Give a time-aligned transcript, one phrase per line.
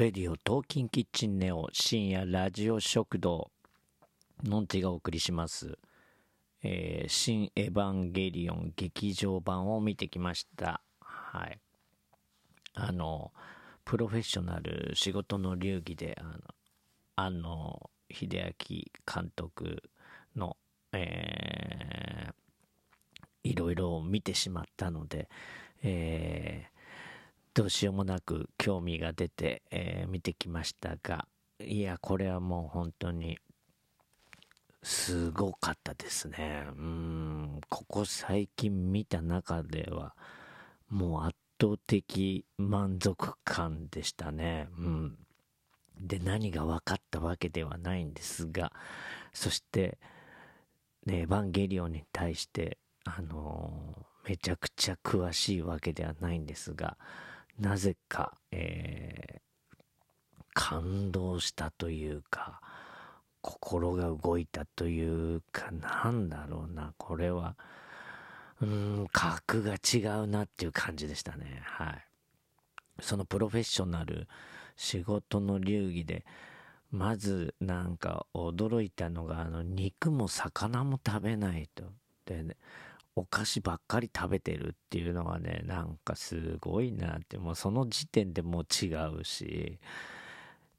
[0.00, 3.50] レディオトーキンキッチンネオ深夜ラジオ食堂
[4.42, 5.76] のんちがお送りします、
[6.62, 10.80] えー新エヴァンゲリオン劇場版を見てきました。
[11.00, 11.58] はい。
[12.72, 13.30] あの
[13.84, 16.38] プロフェッショナル仕事の流儀であの
[17.16, 19.82] 庵野秀明監督
[20.34, 20.56] の
[20.94, 25.28] えーいろいろ見てしまったので、
[25.82, 26.79] えー
[27.54, 31.26] どうしようもなく興味が出て、えー見てきましたが
[31.60, 33.38] いやこれはもう本当に
[34.82, 36.66] すごかったですね。
[36.68, 40.14] うんここ最近見た中では
[40.88, 44.68] もう圧倒的満足感でしたね。
[44.78, 45.18] うん。
[46.00, 48.72] で何が分かったわけではないんですが
[49.34, 49.98] そして
[51.04, 56.96] ねエヴァンゲリオンに対してあのーめちゃくちゃ詳しいわけではないんですが
[57.60, 59.40] なぜか、えー
[60.52, 62.60] 感動したというか
[63.40, 67.56] 心が動いたというかなんだろうなこれは
[68.60, 71.62] うん格が違うなっていう感じでしたね。
[71.64, 72.04] はい。
[73.00, 74.28] そのプロフェッショナル
[74.76, 76.26] 仕事の流儀で
[76.90, 81.84] まずなんか驚いたのがあの肉も魚も食べないと。
[82.26, 82.56] でね
[83.20, 87.38] お菓子ばっかり食べてるっていうのはねなんかすごいなって。
[87.38, 88.88] もうその時点でもう違
[89.20, 89.78] うし。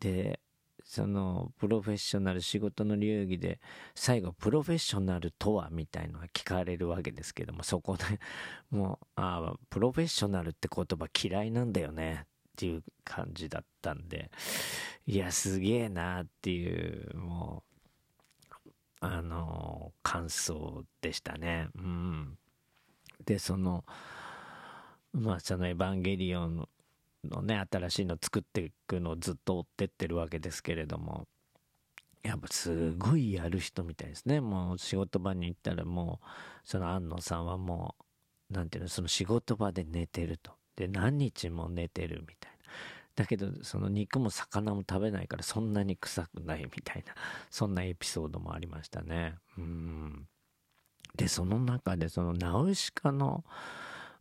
[0.00, 0.40] で
[0.84, 3.60] そのプロフェッショナル仕事の流儀で
[3.94, 8.04] 最後プロフェッショナルとはみたいのが聞かれるわけですけどもそこで
[8.70, 12.26] もうああプロフェッショナルって言葉嫌いなんだよねっ
[12.56, 14.30] ていう感じだったんで
[15.06, 17.65] いやすげえなっていうもう
[19.00, 21.68] あの感想でしたね。
[21.76, 22.38] うん。
[23.24, 23.84] でその
[25.12, 26.68] まあその「エヴァンゲリオン」
[27.24, 31.26] のね新しいの作っていくのをずっと追ってってるわけですけれども
[32.22, 34.40] やっぱすごいやる人みたいですね。
[34.40, 36.26] もう仕事場に行ったらもう
[36.64, 37.96] その安野さんはも
[38.50, 40.52] うなんていうのその仕事場で寝てると。
[40.76, 42.55] で何日も寝てるみたいな。
[43.16, 47.14] だけどその肉も魚も食べないからそんなに臭くないみたいな
[47.50, 49.34] そんなエピソードもありましたね。
[49.58, 50.28] うん。
[51.16, 53.44] でその中でそのナウシカの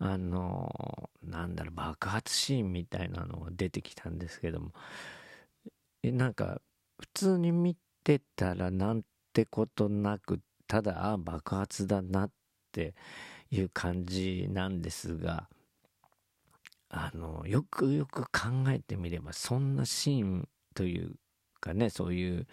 [0.00, 4.72] あのなんだろう爆発シーンみたいなのが出てきたんですけども
[6.02, 6.60] えなんか
[6.98, 9.02] 普通に見てたらなん
[9.32, 12.30] てことなくただあ爆発だなっ
[12.72, 12.94] て
[13.50, 15.48] いう感じなんですが
[16.90, 21.14] あのよくよく考えてみればそんなシーンという
[21.60, 22.46] かねそういう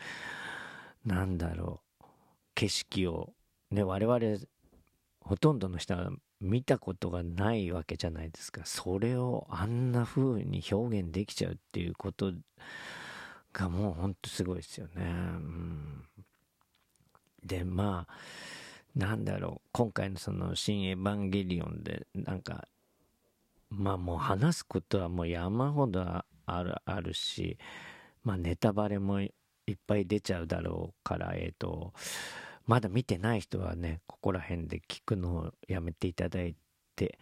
[1.06, 2.06] なんだろう
[2.54, 3.34] 景色を
[3.72, 4.20] ね我々
[5.22, 8.62] ほとんどの人は見たことがないわけじゃないですか。
[8.64, 12.32] それをあんな風に表現できちゃうっていうこと
[13.54, 16.04] がもうほんとすごいですよね、うん、
[17.44, 18.14] でまあ
[18.96, 22.68] なんだろう今回のその「新エヴァンゲリオン」でなんか
[23.70, 26.02] まあもう話すことはもう山ほど
[26.46, 27.58] あるあるし
[28.24, 29.32] まあネタバレもい
[29.74, 31.94] っぱい出ちゃうだろうからえっ、と
[32.66, 36.56] まだ見てない人はねここら辺で聞くのをやめていただい
[36.96, 37.20] て、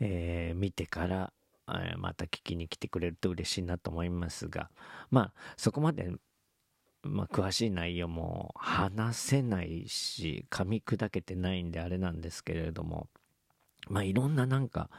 [0.00, 1.32] えー見てから、
[1.68, 4.70] えーまた聞きに来てくれると嬉しいなと思いますが
[5.10, 6.12] まあそこまで、
[7.02, 13.08] まあ、詳しい内容も話せないし噛み砕けてないんであれなんですけれども
[13.88, 14.90] まあいろんななんか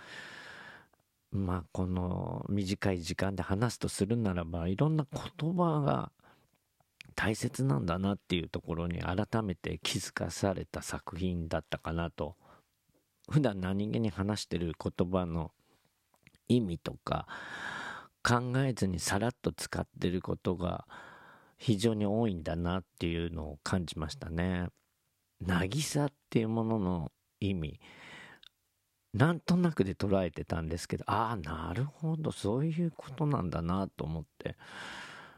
[1.37, 5.05] まあこの短い時間で話すとするならばいろんな
[5.39, 6.11] 言葉が
[7.15, 12.35] 大切なんだなっていうところに改めて気づかされた作品だったかなと
[13.29, 15.51] 普段何気に話してる言葉の
[16.47, 17.27] 意味とか
[18.23, 20.85] 考えずにさらっと使ってることが
[21.57, 24.67] 非常に多いんだなっていうのを感じましたね。
[25.41, 27.79] 渚っていうものの意味
[29.17, 34.55] なんとなくで捉えてたんですけどああなるほどそういうことなんだなと思って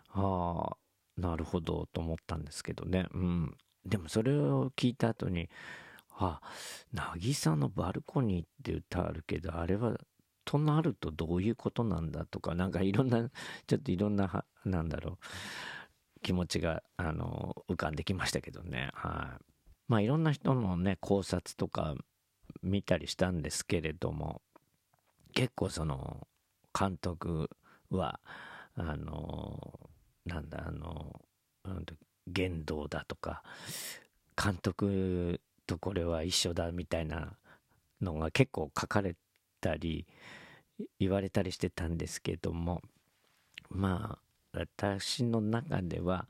[0.09, 0.77] ああ
[1.19, 3.07] なるほどと思ったんですけどね。
[3.13, 3.57] うん。
[3.85, 5.49] でもそれを聞いた後に
[6.09, 6.41] あ
[6.93, 9.97] 渚のバルコニーって歌あるけどあれは
[10.45, 13.29] となるとどういうことなんだとかなんかいろんな
[13.67, 18.89] ちょっといろんななんだろう気持ちがあの浮かんできましたけどね。
[18.93, 19.43] はい。
[19.87, 21.95] まあいろんな人のね考察とか
[22.63, 24.41] 見たりしたんですけれども
[25.33, 26.27] 結構その
[26.77, 27.49] 監督
[27.89, 28.19] は
[28.75, 29.79] あの
[30.25, 31.19] なんだあの、
[32.27, 33.43] 言動だとか
[34.41, 37.33] 監督とこれは一緒だみたいな
[38.01, 39.15] のが結構書かれ
[39.59, 40.05] たり
[40.99, 42.81] 言われたりしてたんですけども
[43.69, 44.17] ま
[44.53, 46.27] あ私の中では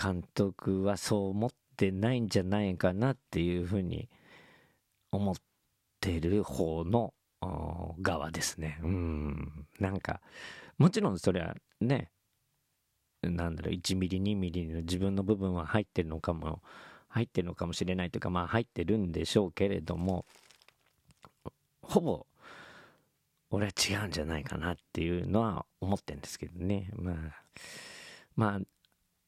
[0.00, 4.08] 監督はそう思ってないんじゃないかなっていうふうに
[5.12, 5.34] 思っ
[6.00, 7.14] てる方の
[8.00, 8.78] 側ですね。
[8.82, 9.66] うん。
[9.78, 10.20] なんか、
[10.78, 12.10] もちろんそれはね、
[13.22, 16.62] なんだろう、1ミリ、2ミリの自分の部分は入ってるのかも、
[17.08, 20.24] 入ってるのかもしれないというか、まあ入ってるんでしょうけれども、
[21.82, 22.26] ほぼ、
[23.50, 26.90] 俺は違うんじゃないかなっていうのは思ってるんですけどね。
[26.94, 27.16] まあ、
[28.36, 28.60] ま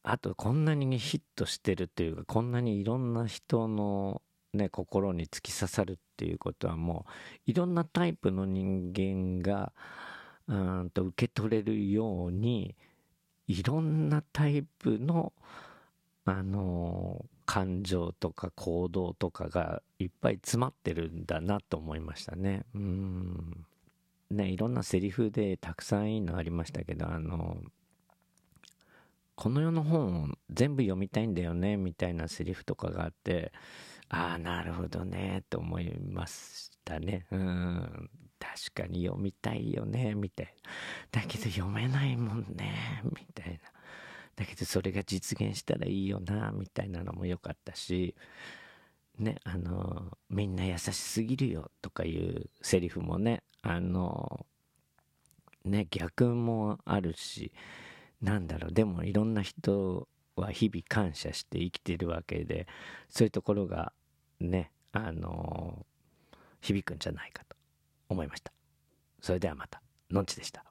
[0.03, 4.21] あ、あとこんなにヒットしてるというか、こんなにいろんな人の
[4.53, 7.05] ね、心に突き刺さるっていうことはも
[7.47, 9.73] う、いろんなタイプの人間が、
[10.47, 12.75] うんと受け取れるように、
[13.47, 15.33] いろんなタイプの、
[16.25, 22.63] あの感情とか行動とかがいっぱい詰まってるんだなと思いましたね。
[22.73, 23.65] うん。
[24.31, 27.57] ね、いろんなセリフでたくさんいいのありましたけど、あの
[29.35, 33.51] この世の本を全部読みたいんだよね、みたいなセリフとかがあって、
[34.13, 37.25] ああ、なるほどね、と思いましたね。
[37.31, 38.09] うん。
[38.39, 40.55] 確かに読みたいよね、みたい
[41.11, 41.21] な。
[41.21, 43.59] だけど読めないもんね、みたいな。
[44.35, 48.13] だけどそれが実現したらいいよな、みたいなのも良かったし、
[49.17, 54.45] ね、あの、みんな優しすぎるよ、とかいうセリフもね、あの、
[55.65, 57.51] ね、逆もあるし、
[58.21, 62.67] なんだろう、でもいろんな人は日々感謝して生きてるわけで、
[63.09, 63.91] そういうところが
[64.49, 67.55] ね、あのー、響くんじゃないかと
[68.09, 68.51] 思いました。
[69.21, 69.81] それではまた、
[70.11, 70.61] のんちでした。